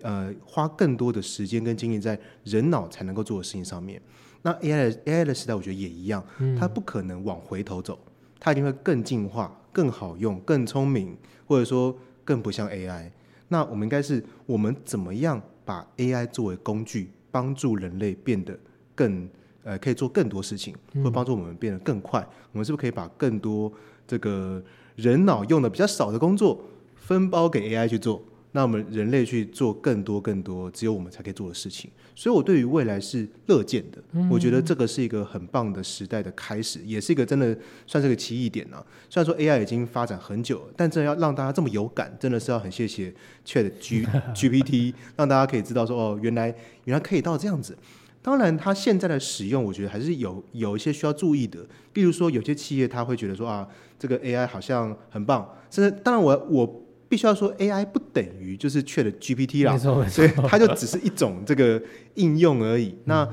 [0.00, 4.00] 呃花更多的时间跟精力在人脑才能够做的事情上面。
[4.44, 6.22] 那 AI 的 AI 的时代，我觉得也一样，
[6.58, 7.98] 它不可能往回头走，
[8.38, 13.10] 它一定会更进化、更好用、更聪明，或者说更不像 AI。
[13.48, 18.54] 那我们应该是我们怎么样把 AI 作为工具，帮助人类变得
[18.94, 19.26] 更
[19.62, 22.20] 呃，可以做更多事情，或帮助我们变得更快？
[22.52, 23.72] 我们是不是可以把更多
[24.06, 24.62] 这个
[24.96, 26.62] 人脑用的比较少的工作，
[26.96, 28.22] 分包给 AI 去做？
[28.56, 34.00] 那我们人类去做更多更多只有我们才可以做的事情，所以我对于未来是乐见的。
[34.30, 38.76] 我觉得这个是一个很棒的时代的开始，也是一个真的算是个奇异点呢。
[39.10, 43.12] 虽然说 AI 已经发展很久，但真的要让大家这么有感，真的是要很谢谢
[43.44, 47.76] Chat G GPT，让大家可以知道说哦，原来原来可以到这样子。
[48.22, 51.58] 当然，它现在的使用，我觉得还是有有一些需要注意的。
[51.94, 56.83] 例如说，有些企业他会觉得说啊，这个 AI 好像很棒，甚至当然我我。
[57.14, 61.80] 必须要说，AI 不等于就是 Chat GPT 啦，所以它就只是一种这个
[62.14, 62.92] 应用而已。
[63.04, 63.24] 那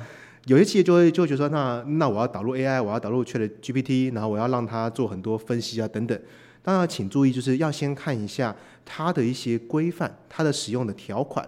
[0.45, 6.15] 有些企业就会就会觉得说，那那我要导入 AI，我要导入 Chat GPT，然后我要让它做很多分析啊等等。
[6.61, 11.43] 当然，请注意，就是要先看一下它的一些规范，它的使用的条款。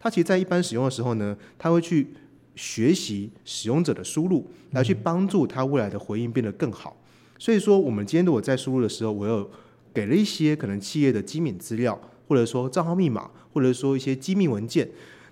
[0.00, 2.08] 它其实，在一般使用的时候呢，它会去
[2.56, 6.96] 学习使用者的输入，来去帮助它未来的回应变得更好。
[7.38, 9.48] 所以说，我们今天如果在输入的时候，我有。
[9.96, 14.86] 给了一些可能企业的机密资料，或者说账号密码，或者说一些机密文件，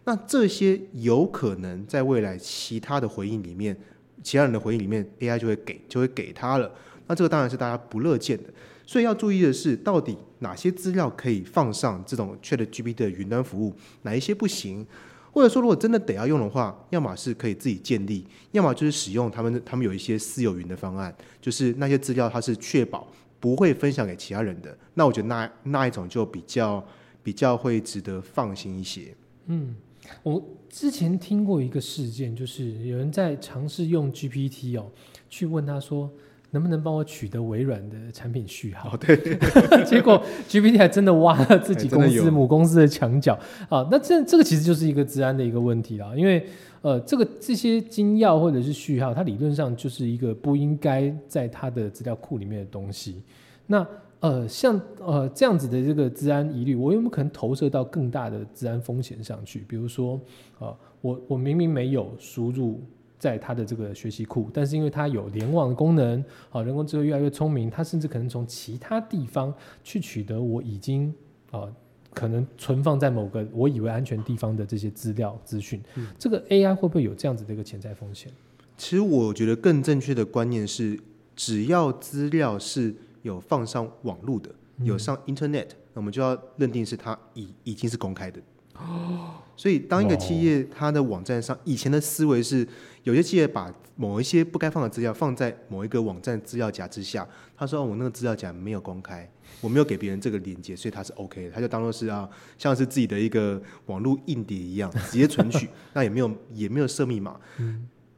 [0.05, 3.77] 那这些有可能在未来其他的回应里面，
[4.23, 6.73] 其他人的回应里面，AI 就会给就会给他了。
[7.07, 8.45] 那这个当然是大家不乐见的。
[8.87, 14.87] 所以要注意的是，到底哪些资料可以放上这种 ChatGPT 的云端服务，哪一些不行？
[15.31, 23.07] 或者说，如果真的得要用的话，要么是可以自己建立，要么就是使用他们他们有一些私有云的方案，就是那些资料它是确保。
[23.45, 26.83] 不会分享给其他人的，那我觉得那那一种就比较
[27.23, 29.15] 比较会值得放心一些。
[29.49, 29.77] 嗯，
[30.23, 34.91] 我之前听过一个事件，就是有人在尝试用 GPT 哦，
[35.29, 36.11] 去问他说
[36.55, 38.97] 能不能帮我取得微软的产品序号？
[38.97, 39.15] 对，
[39.85, 43.39] 结果 GPT 还真的挖了自己公司母公司的墙角
[43.69, 43.87] 啊！
[43.91, 46.47] 那这这个其实就是一个治安的一个问题啦，因为。
[46.85, 53.23] 呃，这个这些金钥或者是序号，它理论上就是一个不应该在它的资料库里面的东西。
[53.67, 53.87] 那
[54.21, 59.61] 呃，像呃这样子的这个治安疑虑，我有没有可能投射到更大的治安风险上去？
[59.67, 60.21] 比如说，
[60.59, 62.83] 呃，我我明明没有输入
[63.25, 71.15] 在它的这个学习库，但是因为它有联网的功能，好，人工智能越来越聪明，它甚至可能从其他地方去取得我已经
[71.51, 71.73] 啊。
[72.15, 75.83] 可能存放在某个我以为安全地方的这些资料资讯，
[76.17, 78.31] 这个 AI 会不会有这样子的一个潜在风险？
[78.77, 80.97] 其实我觉得更正确的观念是，
[81.35, 84.49] 只要资料是有放上网络的，
[84.85, 88.41] 有上 Internet，那我们就要认定是它已已经是公开的。
[88.75, 92.67] 哦，所以当一个企业它的网站上，以前的思维是，
[93.03, 99.29] 有些企业把某一些不该放的资料放在某一个网站资料夹之下，他说我那个资料夹没有公开。
[99.61, 107.41] 我没有给别人这个连接，所以它是 OK 的，他就当做是啊，像是自己的一个网络硬碟一样，直接存取，那也没有也没有设密码，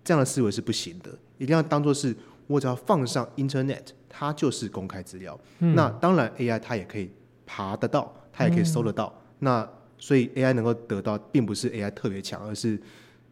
[0.03, 2.17] 这样的思维是不行的，一定要当做是
[2.49, 5.39] 我只要放上 Internet，它就是公开资料。
[5.59, 7.13] 那当然 AI 它也可以
[7.45, 9.13] 爬得到，它也可以搜得到。
[9.39, 12.79] 那所以 AI 能够得到，并不是 AI 特别强，而是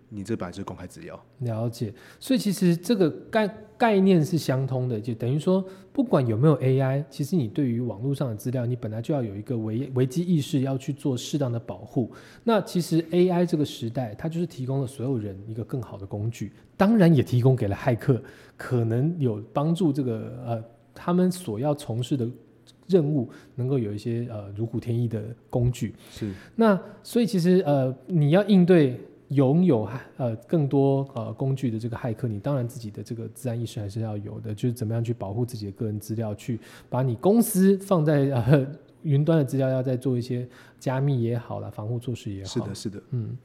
[0.08, 1.20] 你这本来是公开资料。
[1.40, 12.12] 了解，所以其实这个概概念是相通的，就等于说，不管有没有 AI，其实你对于网络上的资料，你本来就要有一个危危机意识，要去做适当的保护。
[12.44, 18.22] 那其实 AI 这个时代，它就是提供了所有人一个更好的工具，当然也提供给了骇客，
[18.56, 22.28] 可能有帮助这个呃他们所要从事的
[22.86, 25.94] 任务能够有一些呃如虎添翼的工具。
[26.10, 29.00] 是，那所以其实呃你要应对。
[29.30, 38.66] 拥有呃更多呃工具的这个骇客，你当然自己的这个自然意识还是要有的，就是怎么样去保护自己的个人资料，去把你公司放在呃
[39.02, 40.46] 云端的资料要再做一些
[40.78, 42.48] 加密也好了，防护措施也好。
[42.48, 43.36] 是的，是的，嗯。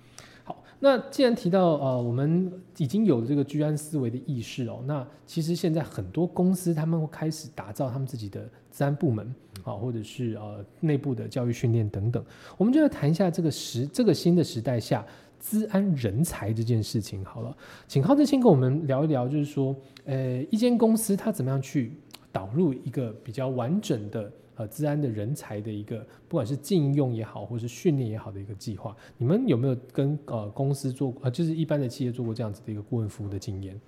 [0.80, 12.24] 好，那既然提到呃我们已经有这个居安思危的意识哦，那其实现在很多公司他们会开始打造他们自己的治安部门啊，或者是呃内部的教育训练等等。
[12.58, 15.06] 我们就来谈一下这个时这个新的时代下。
[15.42, 17.56] 资安人才这件事情，好了，
[17.88, 21.94] 请浩志先跟我们聊一聊，就是说，呃，一间公司它怎么样去
[22.30, 24.30] 导入一个比较完整的
[24.60, 33.80] 呃治安的人才的一个，不管是禁用也好，或是训练也好的一个计划，你们有没有跟呃公司做呃，就是一般的企业做过这样子的一个顾问服务的经验？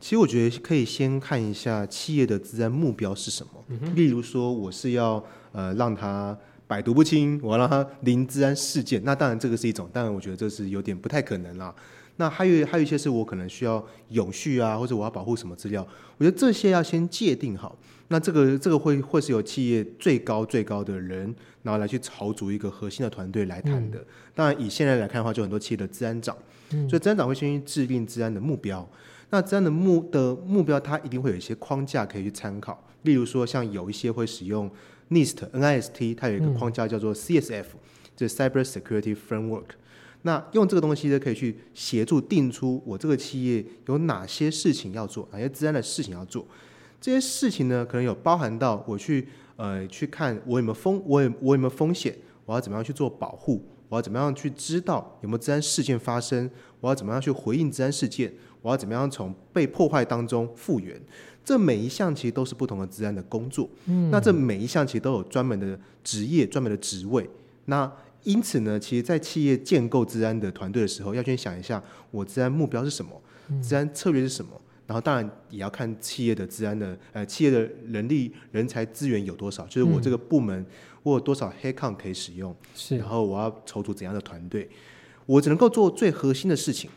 [0.00, 6.36] 其实我觉得可以先看一下企业的治安目标是什么，例如说我是要呃让他。
[6.68, 11.74] 百毒不侵，我要让他零治安事件，那当然这个是一种，当然我觉得这是有点不太可能啦。
[12.16, 15.80] 那还有还有一些是我可能需要永续啊，或者我要保护什么资料，
[16.18, 17.74] 我觉得这些要先界定好。
[18.08, 24.04] 那这个这个会会是由企业最高最高的人，然后来去筹组一个核心的团队来谈的。
[24.34, 26.36] 当然以现在来看的话，就很多企业的治安长，
[26.88, 28.88] 所以治安长会先去制定治安的目标。
[29.30, 34.70] 那治安的目的目标，它一定会有一些框架可以去参考，例如说像有一些会使用。
[35.10, 37.64] NIST NIST 它有一个框架叫做 CSF，
[38.14, 39.64] 这 Cyber Security Framework。
[40.20, 46.46] 那用这个东西呢，可以去协助定出我这个企业有哪些事情要做，哪些治安的事情要做。
[47.00, 58.32] 这些事情呢，可能有包含到我去呃去看我有没有风，我有我有没有风险，我要怎么样去做保护，我要怎么样去知道有没有治安事件发生，我要怎么样去回应治安事件，
[58.62, 61.00] 我要怎么样从被破坏当中复原。
[61.44, 67.28] 这每一项其实都是不同的治安的工作，嗯，那这每一项其实都有专门的职业、专门的职位。
[67.64, 67.90] 那
[68.24, 73.10] 因此呢，其实，在企业建构治安的团队的时候，要先想一下我治安目标是什么，
[73.62, 74.50] 治安策略是什么。
[74.88, 80.64] 然后，当然也要看企业的治安的呃，企业的人力人才资源有多少，就是我这个部门
[81.02, 82.96] 我有多少黑抗可以使用，是。
[82.96, 84.66] 然后我要筹组怎样的团队，
[85.26, 86.90] 我只能够做最核心的事情，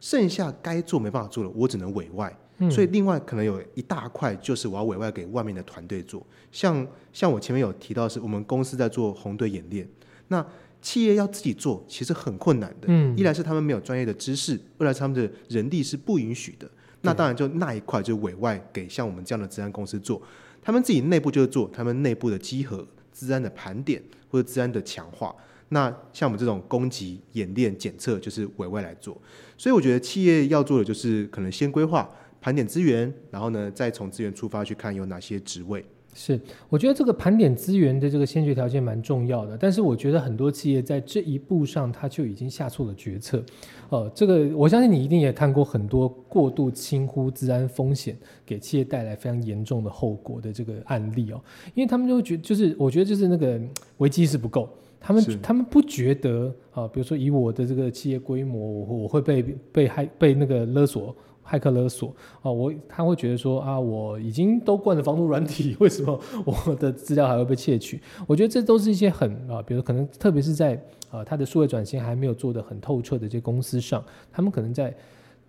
[0.00, 2.34] 剩下该做没办法做了，我只能委外。
[2.70, 9.86] 所以，另外可能有一大块就是我要委外给外面的团队做，像像我前面有提到，是我们公司在做红队演练，
[10.28, 10.42] 那
[10.80, 12.86] 企业要自己做其实很困难的。
[12.88, 16.66] 嗯，一来是他们没有专业的知识，二来他们的人力是不允许的。
[17.06, 20.20] 那当然就那一块就委外给像我们这样的治安公司做，
[20.60, 25.34] 他们自己内部就是做他们内部的稽核、治安的盘点或者治安的强化。
[25.70, 29.20] 那像我们这种攻击演练检测，就是委外来做。
[29.56, 32.10] 所以我觉得企业要做的就是可能先规划。
[32.38, 35.84] 盘点资源，然后呢，再从资源出发去看有哪些职位。
[36.18, 39.54] 是，我觉得这个盘点资源的这个先决条件蛮重要的。
[39.58, 43.44] 但是我觉得很多企业在这一步上，他就已经下错了决策。
[43.90, 51.38] 呃，这个我相信你一定也看过很多过度轻忽治安风险，给企业带来非常严重的后果的这个案例哦。
[51.74, 53.60] 因为他们就觉，就是我觉得就是那个
[53.98, 61.14] 危机意识不够，他们他们不觉得啊，比如说以我的这个企业规模，我我会被被害被那个勒索。
[61.48, 68.00] 骇客勒索啊，我他会觉得说啊，我已经都灌了防毒软体，为什么我的资料还会被窃取？
[68.26, 70.74] 我觉得这都是一些很啊，比如可能特别是在
[71.10, 74.92] 啊，他的数位转型还没有做得很透彻的这些公司上，他们可能在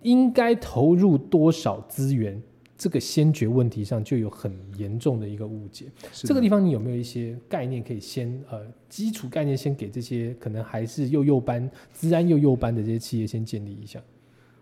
[0.02, 2.40] 应该投入多少资源
[2.76, 5.86] 这个先决问题上就有很严重的一个误解。
[6.12, 14.00] 这个地方你有没有一些概念可以先呃基础概念先给这些可能还是幼幼班、资安幼幼班的这些企业先建立一下？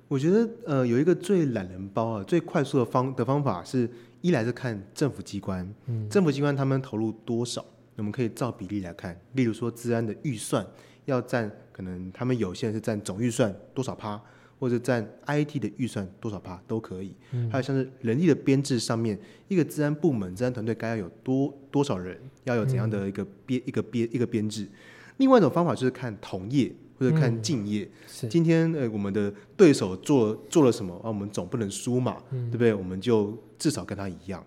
[0.09, 3.91] 我觉得呃有一个最懒人包啊，最快速的方的方法是，
[4.21, 5.69] 一来是看政府机关，
[6.09, 7.65] 政府机关他们投入多少，
[7.97, 9.19] 我们可以照比例来看。
[9.33, 10.65] 例如说，治安的预算
[11.07, 14.21] 要占，可能他们有些是占总预算多少趴，
[14.61, 17.13] 或者占 IT 的预算多少趴都可以。
[17.51, 24.69] 还有像是人力的编制上面，一个治安部门、治安团队该要有多多少人，要有怎样的一个编一个编一个编制。
[25.17, 26.73] 另外一种方法就是看同业。
[26.99, 27.89] 或者看敬业，
[28.31, 31.09] 今天呃我们的对手做做了什么啊？
[31.09, 32.73] 我们总不能输嘛，对不对？
[32.73, 34.45] 我们就至少跟他一样，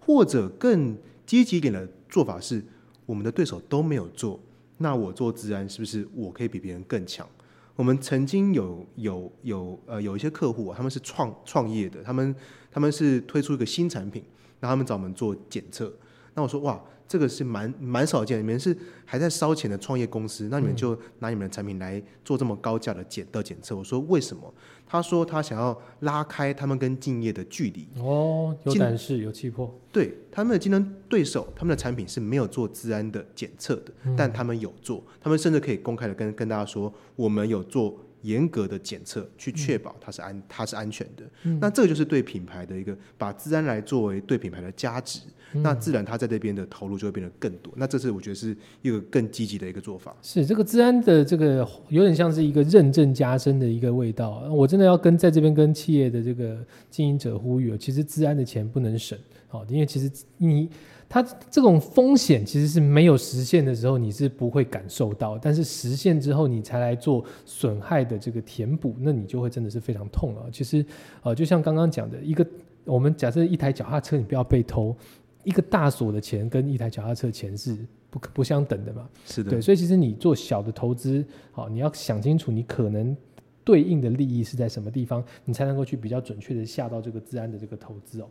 [0.00, 2.62] 或者更积极一点的做法是，
[3.06, 4.38] 我们的对手都没有做，
[4.78, 7.26] 那我做自然是不是我可以比别人更强？
[7.74, 12.34] 我们曾经有有有呃有一些客户啊，他们是创创业的，他们
[12.70, 14.22] 他们是推出一个新产品，
[14.60, 15.92] 然后他们找我们做检测。
[16.34, 23.76] 那我说哇，这个是蛮蛮少见的，你们是还在烧钱的创业公司，那你们就拿你们的产品来做这么高价的检的检测。
[23.76, 24.52] 我说为什么？
[24.86, 27.88] 他说他想要拉开他们跟敬业的距离。
[27.98, 29.74] 哦，有进胆识，有气魄。
[29.90, 41.24] 对他们的竞争对手，他们的产品是没有做治安的检测的，但他们有做，他们甚至可以公开的跟跟大家说，我们有做严格的检测，去确保它是安它是安全的。
[41.60, 45.20] 那这个就是对品牌的一个把治安来作为对品牌的价值，
[45.52, 47.72] 那自然它在这边的投入就会变得更多。
[47.76, 50.16] 那这是我觉得是一个更积极的一个做法。
[50.22, 54.48] 是这个治安的这个有点像是一个认证加深的一个味道。
[54.50, 59.18] 我真的要跟在这边跟企业的这个经营者呼吁哦，其实治安的钱不能省
[59.48, 60.68] 好，因为其实你
[61.12, 70.48] 它这种风险其实是没有实现的时候你是不会感受到，但是实现之后你才来做损害的这个填补，那你就会真的是非常痛了。
[70.50, 70.82] 其实
[71.22, 72.46] 呃，就像刚刚讲的一个，
[72.86, 74.96] 我们假设一台脚踏车你不要被偷，
[75.44, 77.76] 一个大锁的钱跟一台脚踏车钱是
[78.08, 79.06] 不可不相等的嘛。
[79.26, 83.14] 是的，对，所以其实你做小的投资，好，你要想清楚你可能
[83.62, 88.26] 对应的利益是在什么地方，你才能够去比较准确的下到这个治安的这个投资哦。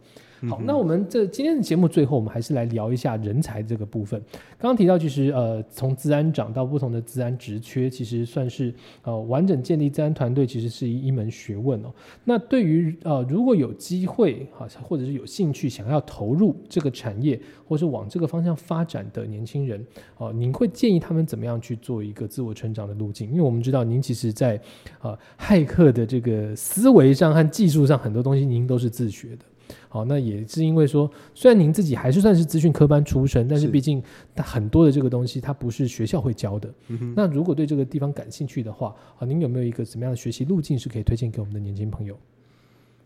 [0.49, 4.19] 好，那我们这今天的节目最后，我们还是来聊一下人才这个部分。
[4.57, 8.73] 刚刚提到，其实呃，从治安长到不同的治安职缺，其实算是
[9.03, 11.93] 呃完整建立治安团队，其实是一一门学问哦。
[12.23, 19.85] 那对于呃如果有机会好像或者是有兴趣想要投入这个产业，或是往这个方向发展的年轻人，
[20.17, 23.29] 哦、您会建议他们怎么样去做一个自我成长的路径？
[23.29, 24.59] 因为我们知道您其实在
[25.01, 29.45] 呃骇客的这个思维上和技术上很多东西您都是自学的。
[29.93, 34.01] 好，那也是因为说，虽然您自己还是算是资讯科班出身，但是是毕竟
[34.33, 36.73] 它很多的这个东西它不是学校会教的。
[36.87, 42.17] 嗯那如果对这个地方感兴趣的话，啊，您有没有一个怎么样的学习路径是可以推荐给我们的年轻朋友？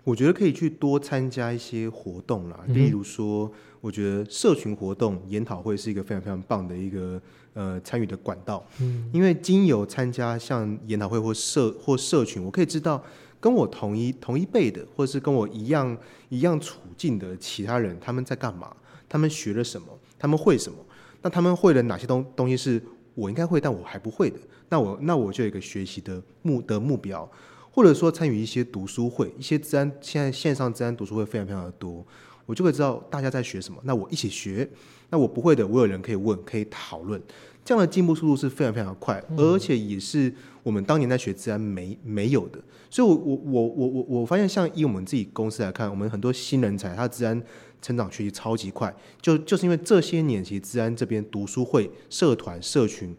[0.03, 7.19] 我觉得可以去多参加一些活动啦，例如说，我觉得社群活动、研讨会是一个非常非常棒的一个
[7.55, 8.63] 呃参与的管道。
[8.79, 13.03] 嗯，因为经由参加像研讨会或社或社群，我可以知道
[13.45, 15.95] 跟我同一同一辈的，或者是跟我一样
[16.29, 18.75] 一样处境的其他人，他们在干嘛？
[19.07, 19.87] 他们学了什么？
[20.17, 20.79] 他们会什么？
[21.21, 22.81] 那他们会了哪些东东西是
[23.13, 24.39] 我应该会，但我还不会的？
[24.69, 27.29] 那我那我就有一个学习的目的目标，
[27.69, 32.03] 或者说参与一些读书会，一些自然现在线上自然读书会非常非常的多，
[32.47, 34.67] 我就会知道大家在学什么，那我一起学。
[35.11, 37.21] 那我不会的，我有人可以问，可以讨论。
[37.63, 40.33] 这样的进步速度是非常非常的快，而且也是
[40.65, 42.59] 我们当年在学自然没没有的。
[42.89, 47.39] 所以我，我我我我我发现，像以我们自己公司来看，我们很多新人才，他自然
[47.81, 48.91] 成长学习超级快，
[49.21, 53.15] 就就是因为这些年其实自然这边读书会、社团、社群。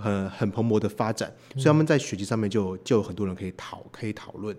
[0.00, 4.56] 很很蓬勃的发展，所以他们在学习上面就就有很多人可以讨可以讨论。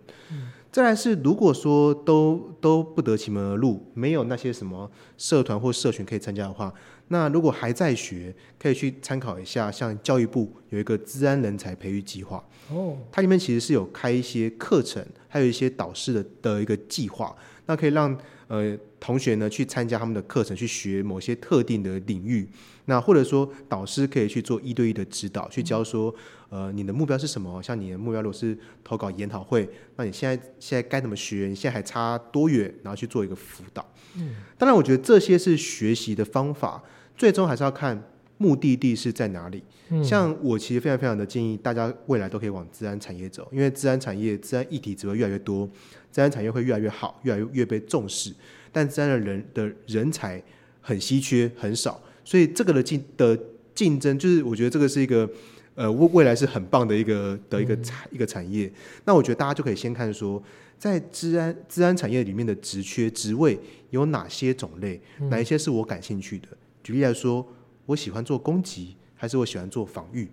[0.70, 6.74] 再来是，如果说都都不得其门而入，没有那些什么社团或社群可以参加的话，
[7.10, 17.36] 那如果还在学，可以去参考一下，像教育部有一个治安人才培育计划，哦，它里面其实是有开一些课程，还有一些导师的的一个计划，
[17.66, 22.47] 那可以让呃同学呢去参加他们的课程，去学某些特定的领域。
[22.86, 26.14] 那或者说导师可以去做一对一的指导，去教说，
[26.49, 27.62] 呃，你的目标是什么？
[27.62, 31.45] 像你的目标如果是投稿研讨会，那你现在现在该怎么学？
[31.47, 32.74] 你现在还差多远？
[32.82, 33.88] 然后去做一个辅导。
[34.16, 36.84] 嗯，当然，我觉得这些是学习的方法，
[37.20, 38.01] 最终还是要看
[38.38, 39.61] 目的地是在哪里。
[39.91, 45.67] 嗯像我其实非常非常的建议大家未来都可以往治安产业走，因为治安产业、治安议题只会越来越多，
[46.11, 48.32] 治安产业会越来越好，越来越越被重视，
[48.72, 50.41] 但治安的人的人才
[50.80, 53.38] 很稀缺，很少，所以这个的竞的
[53.74, 55.28] 竞争，就是我觉得这个是一个
[55.74, 58.72] 呃未未来是很棒的一个的一个产、一个产业。
[59.05, 60.41] 那我觉得大家就可以先看说，
[60.78, 63.59] 在治安治安产业里面的职缺职位
[63.89, 65.01] 有哪些种类，
[65.32, 66.47] 哪一些是我感兴趣的。
[66.84, 67.45] 举例来说，
[67.86, 70.30] 我喜欢做攻击，还是我喜欢做防御，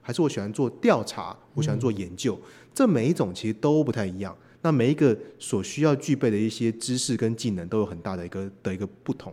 [0.00, 2.38] 还是我喜欢做调查，我喜欢做研究，
[2.72, 4.36] 这每一种其实都不太一样。
[4.62, 9.32] 那每一个所需要具备的一些知识跟技能都有很大的一个的一个不同。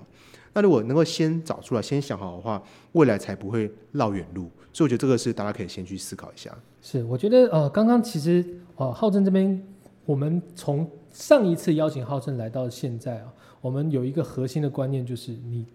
[0.53, 4.49] 那如果能够先找出来，先想好的话，未来才不会绕远路。
[4.74, 6.53] 所以我觉得这个是大家可以先去思考一下。
[6.82, 8.45] 是，我觉得呃，刚刚其实
[8.76, 9.66] 呃，浩正这边，
[10.05, 13.32] 我们从上一次邀请浩正来到现在啊，
[13.62, 15.66] 我们有一个核心的观念，就是你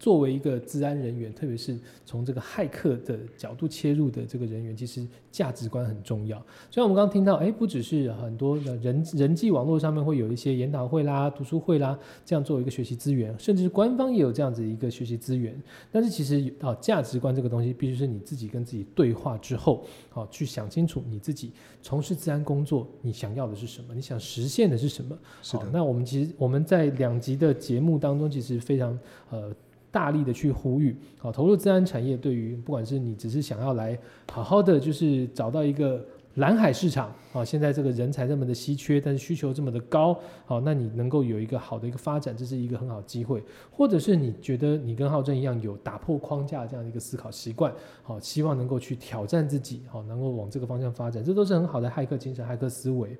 [0.00, 6.38] 作为一个治安人员，特别是从这个骇客的角度切入的这个人员，其实价值观很重要。
[6.70, 15.54] 所以，我们刚刚听到，哎，不只是很多的人人际网络上面会有一些研讨会啦、读书会啦，这样作为一个学习资源，甚至是官方也有这样子一个学习资源。
[15.92, 25.18] 但是，其实啊，价值观这个东西，必须是你自己跟自己对话之后，好去想清楚你自己从事治安工作，你想要的是什么，你想实现的是什么。
[25.42, 25.66] 是的。
[25.70, 28.98] 那我们其实我们在两集的节目当中，其实非常
[29.28, 29.54] 呃。
[29.90, 33.98] 大力的去呼吁，好投入自然产业，对于不管是你只是想要来
[34.30, 40.16] 好好的就是找到一个蓝海市场，好现在这个人才这么的稀缺，但是需求这么的高，
[40.46, 43.42] 好那你能够有一个好的一个发展，这是一个很好机会。
[43.70, 47.72] 或者是你觉得你跟浩正一样有打破框架这样的一个思考习惯，
[48.04, 53.16] 好希望能够去挑战自己，好能够往这个方向发展，这都是很好的骇客精神、骇客思维。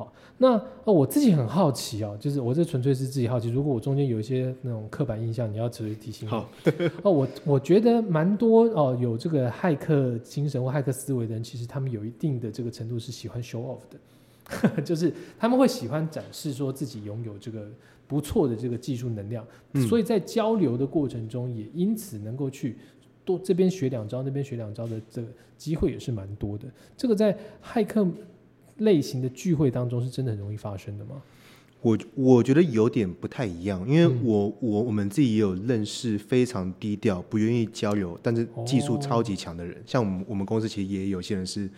[0.00, 0.52] 好，那
[0.84, 3.50] 呃我自己很好奇哦，就是我这纯粹是自己好奇。
[3.50, 6.30] 如果我中间有一些那种刻板印象，你要直接提醒我。
[6.30, 6.50] 好，
[7.04, 17.68] 哦，我我觉得蛮多哦，有这个骇客精神或骇客思维的人，其实他们有一定的这个程度是喜欢 show off 的， 就是他们会喜欢展示说自己拥有这个
[18.06, 19.46] 不错的这个技术能量，
[19.86, 22.78] 所以在交流的过程中，也因此能够去
[23.22, 25.28] 多这边学两招，那边学两招的这个
[25.58, 26.66] 机会也是蛮多的。
[26.96, 28.08] 这个在骇客。
[28.80, 31.22] 类型的聚会当中是真的很容易发生的吗？
[31.82, 39.74] 我我觉得有点不太一样，因为我我我们自己也有认识非常低调、不愿意交流，但是技术超级强的人。
[39.86, 41.70] 像我们我们公司其实也有些人是，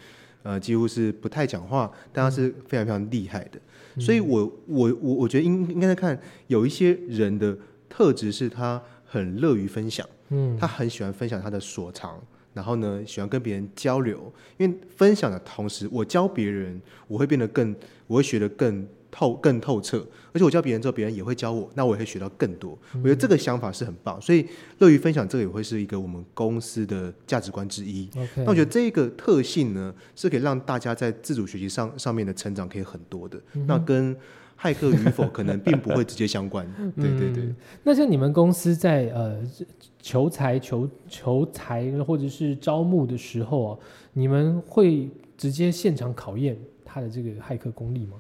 [0.43, 3.61] 呃，几乎是不太讲话，但他是非常非常厉害的。
[4.01, 7.57] 所以，我我我我觉得应应该在看有一些人的
[7.89, 12.21] 特质是他很乐于分享，嗯，他很喜欢分享他的所长。
[12.55, 17.75] 然后呢，喜欢跟别人交流，因为分享的同时，我教别人，我会变得更，
[18.07, 20.07] 我会学得更透、更透彻。
[20.35, 22.79] 而且我教别人之后，别人也会教我，那我也会学到更多。
[22.95, 24.47] 我觉得这个想法是很棒，所以
[24.79, 28.09] 乐于分享这个也会是一个我们公司的价值观之一。
[28.37, 33.39] 那我觉得这个特性呢，是可以让大家在自主学习上上面的成长可以很多的。
[33.67, 34.17] 那跟
[34.63, 36.65] 骇客与否可能并不会直接相关。
[36.97, 37.53] 对对对。
[37.83, 39.37] 那像你们公司在呃。
[40.05, 43.79] 求财、求求财，或者是招募的时候啊，
[44.15, 45.09] 你们会
[45.39, 48.15] 直接现场考验他的这个骇客功力吗？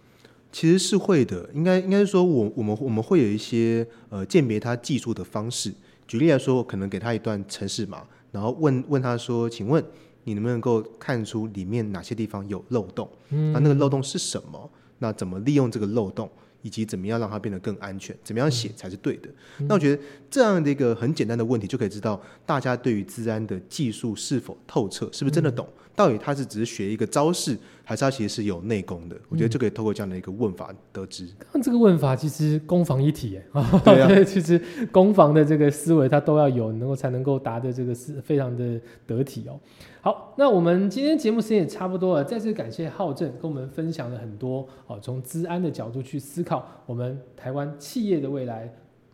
[0.53, 5.74] 其实是会的，应该应该是说，我我们我们会有一些呃鉴别他技术的方式。
[6.07, 9.84] 举例来说，我可能给他一段程式码，然后问问他说：“请问
[10.22, 13.09] 你能不能够看出里面哪些地方有漏洞？
[13.28, 14.70] 那那个漏洞是什么？
[15.03, 16.30] 那怎么利用这个漏洞？”
[16.64, 18.16] 以及怎么样让它变得更安全？
[18.22, 19.28] 怎么样写才是对的？
[19.66, 20.00] 那我觉得
[20.30, 25.66] 这样的一个很简单的问题，就可以知道大家对于治安的技术是否透彻，是不是真的懂？
[25.96, 29.16] 到底他是只是学一个招式，还是他其实是有内功的？
[29.28, 31.26] 我觉得就可以透过这样的一个问法得知。
[31.53, 34.57] 那这个问法其实攻防一体， 哎，对其实
[34.92, 39.59] 攻防的这个思维，他都要有，能够才能够答的这个是非常的得体哦。
[40.03, 42.24] 好，那我们今天节目时间也差不多了。
[42.24, 48.68] 再次感谢浩正跟我们分享了很多哦，从资安的角度去思考我们台湾企业的未来、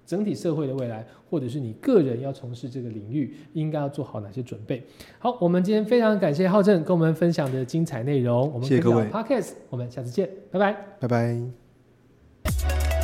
[0.07, 4.83] 整体社会的未来，或者是你个人要从事这个领域，应该要做好哪些准备。
[5.19, 8.51] 好，我们今天非常感谢浩正跟我们分享的精彩内容。
[8.51, 12.98] 我们谢谢各位，Podcast，我们下次见，拜拜，拜拜。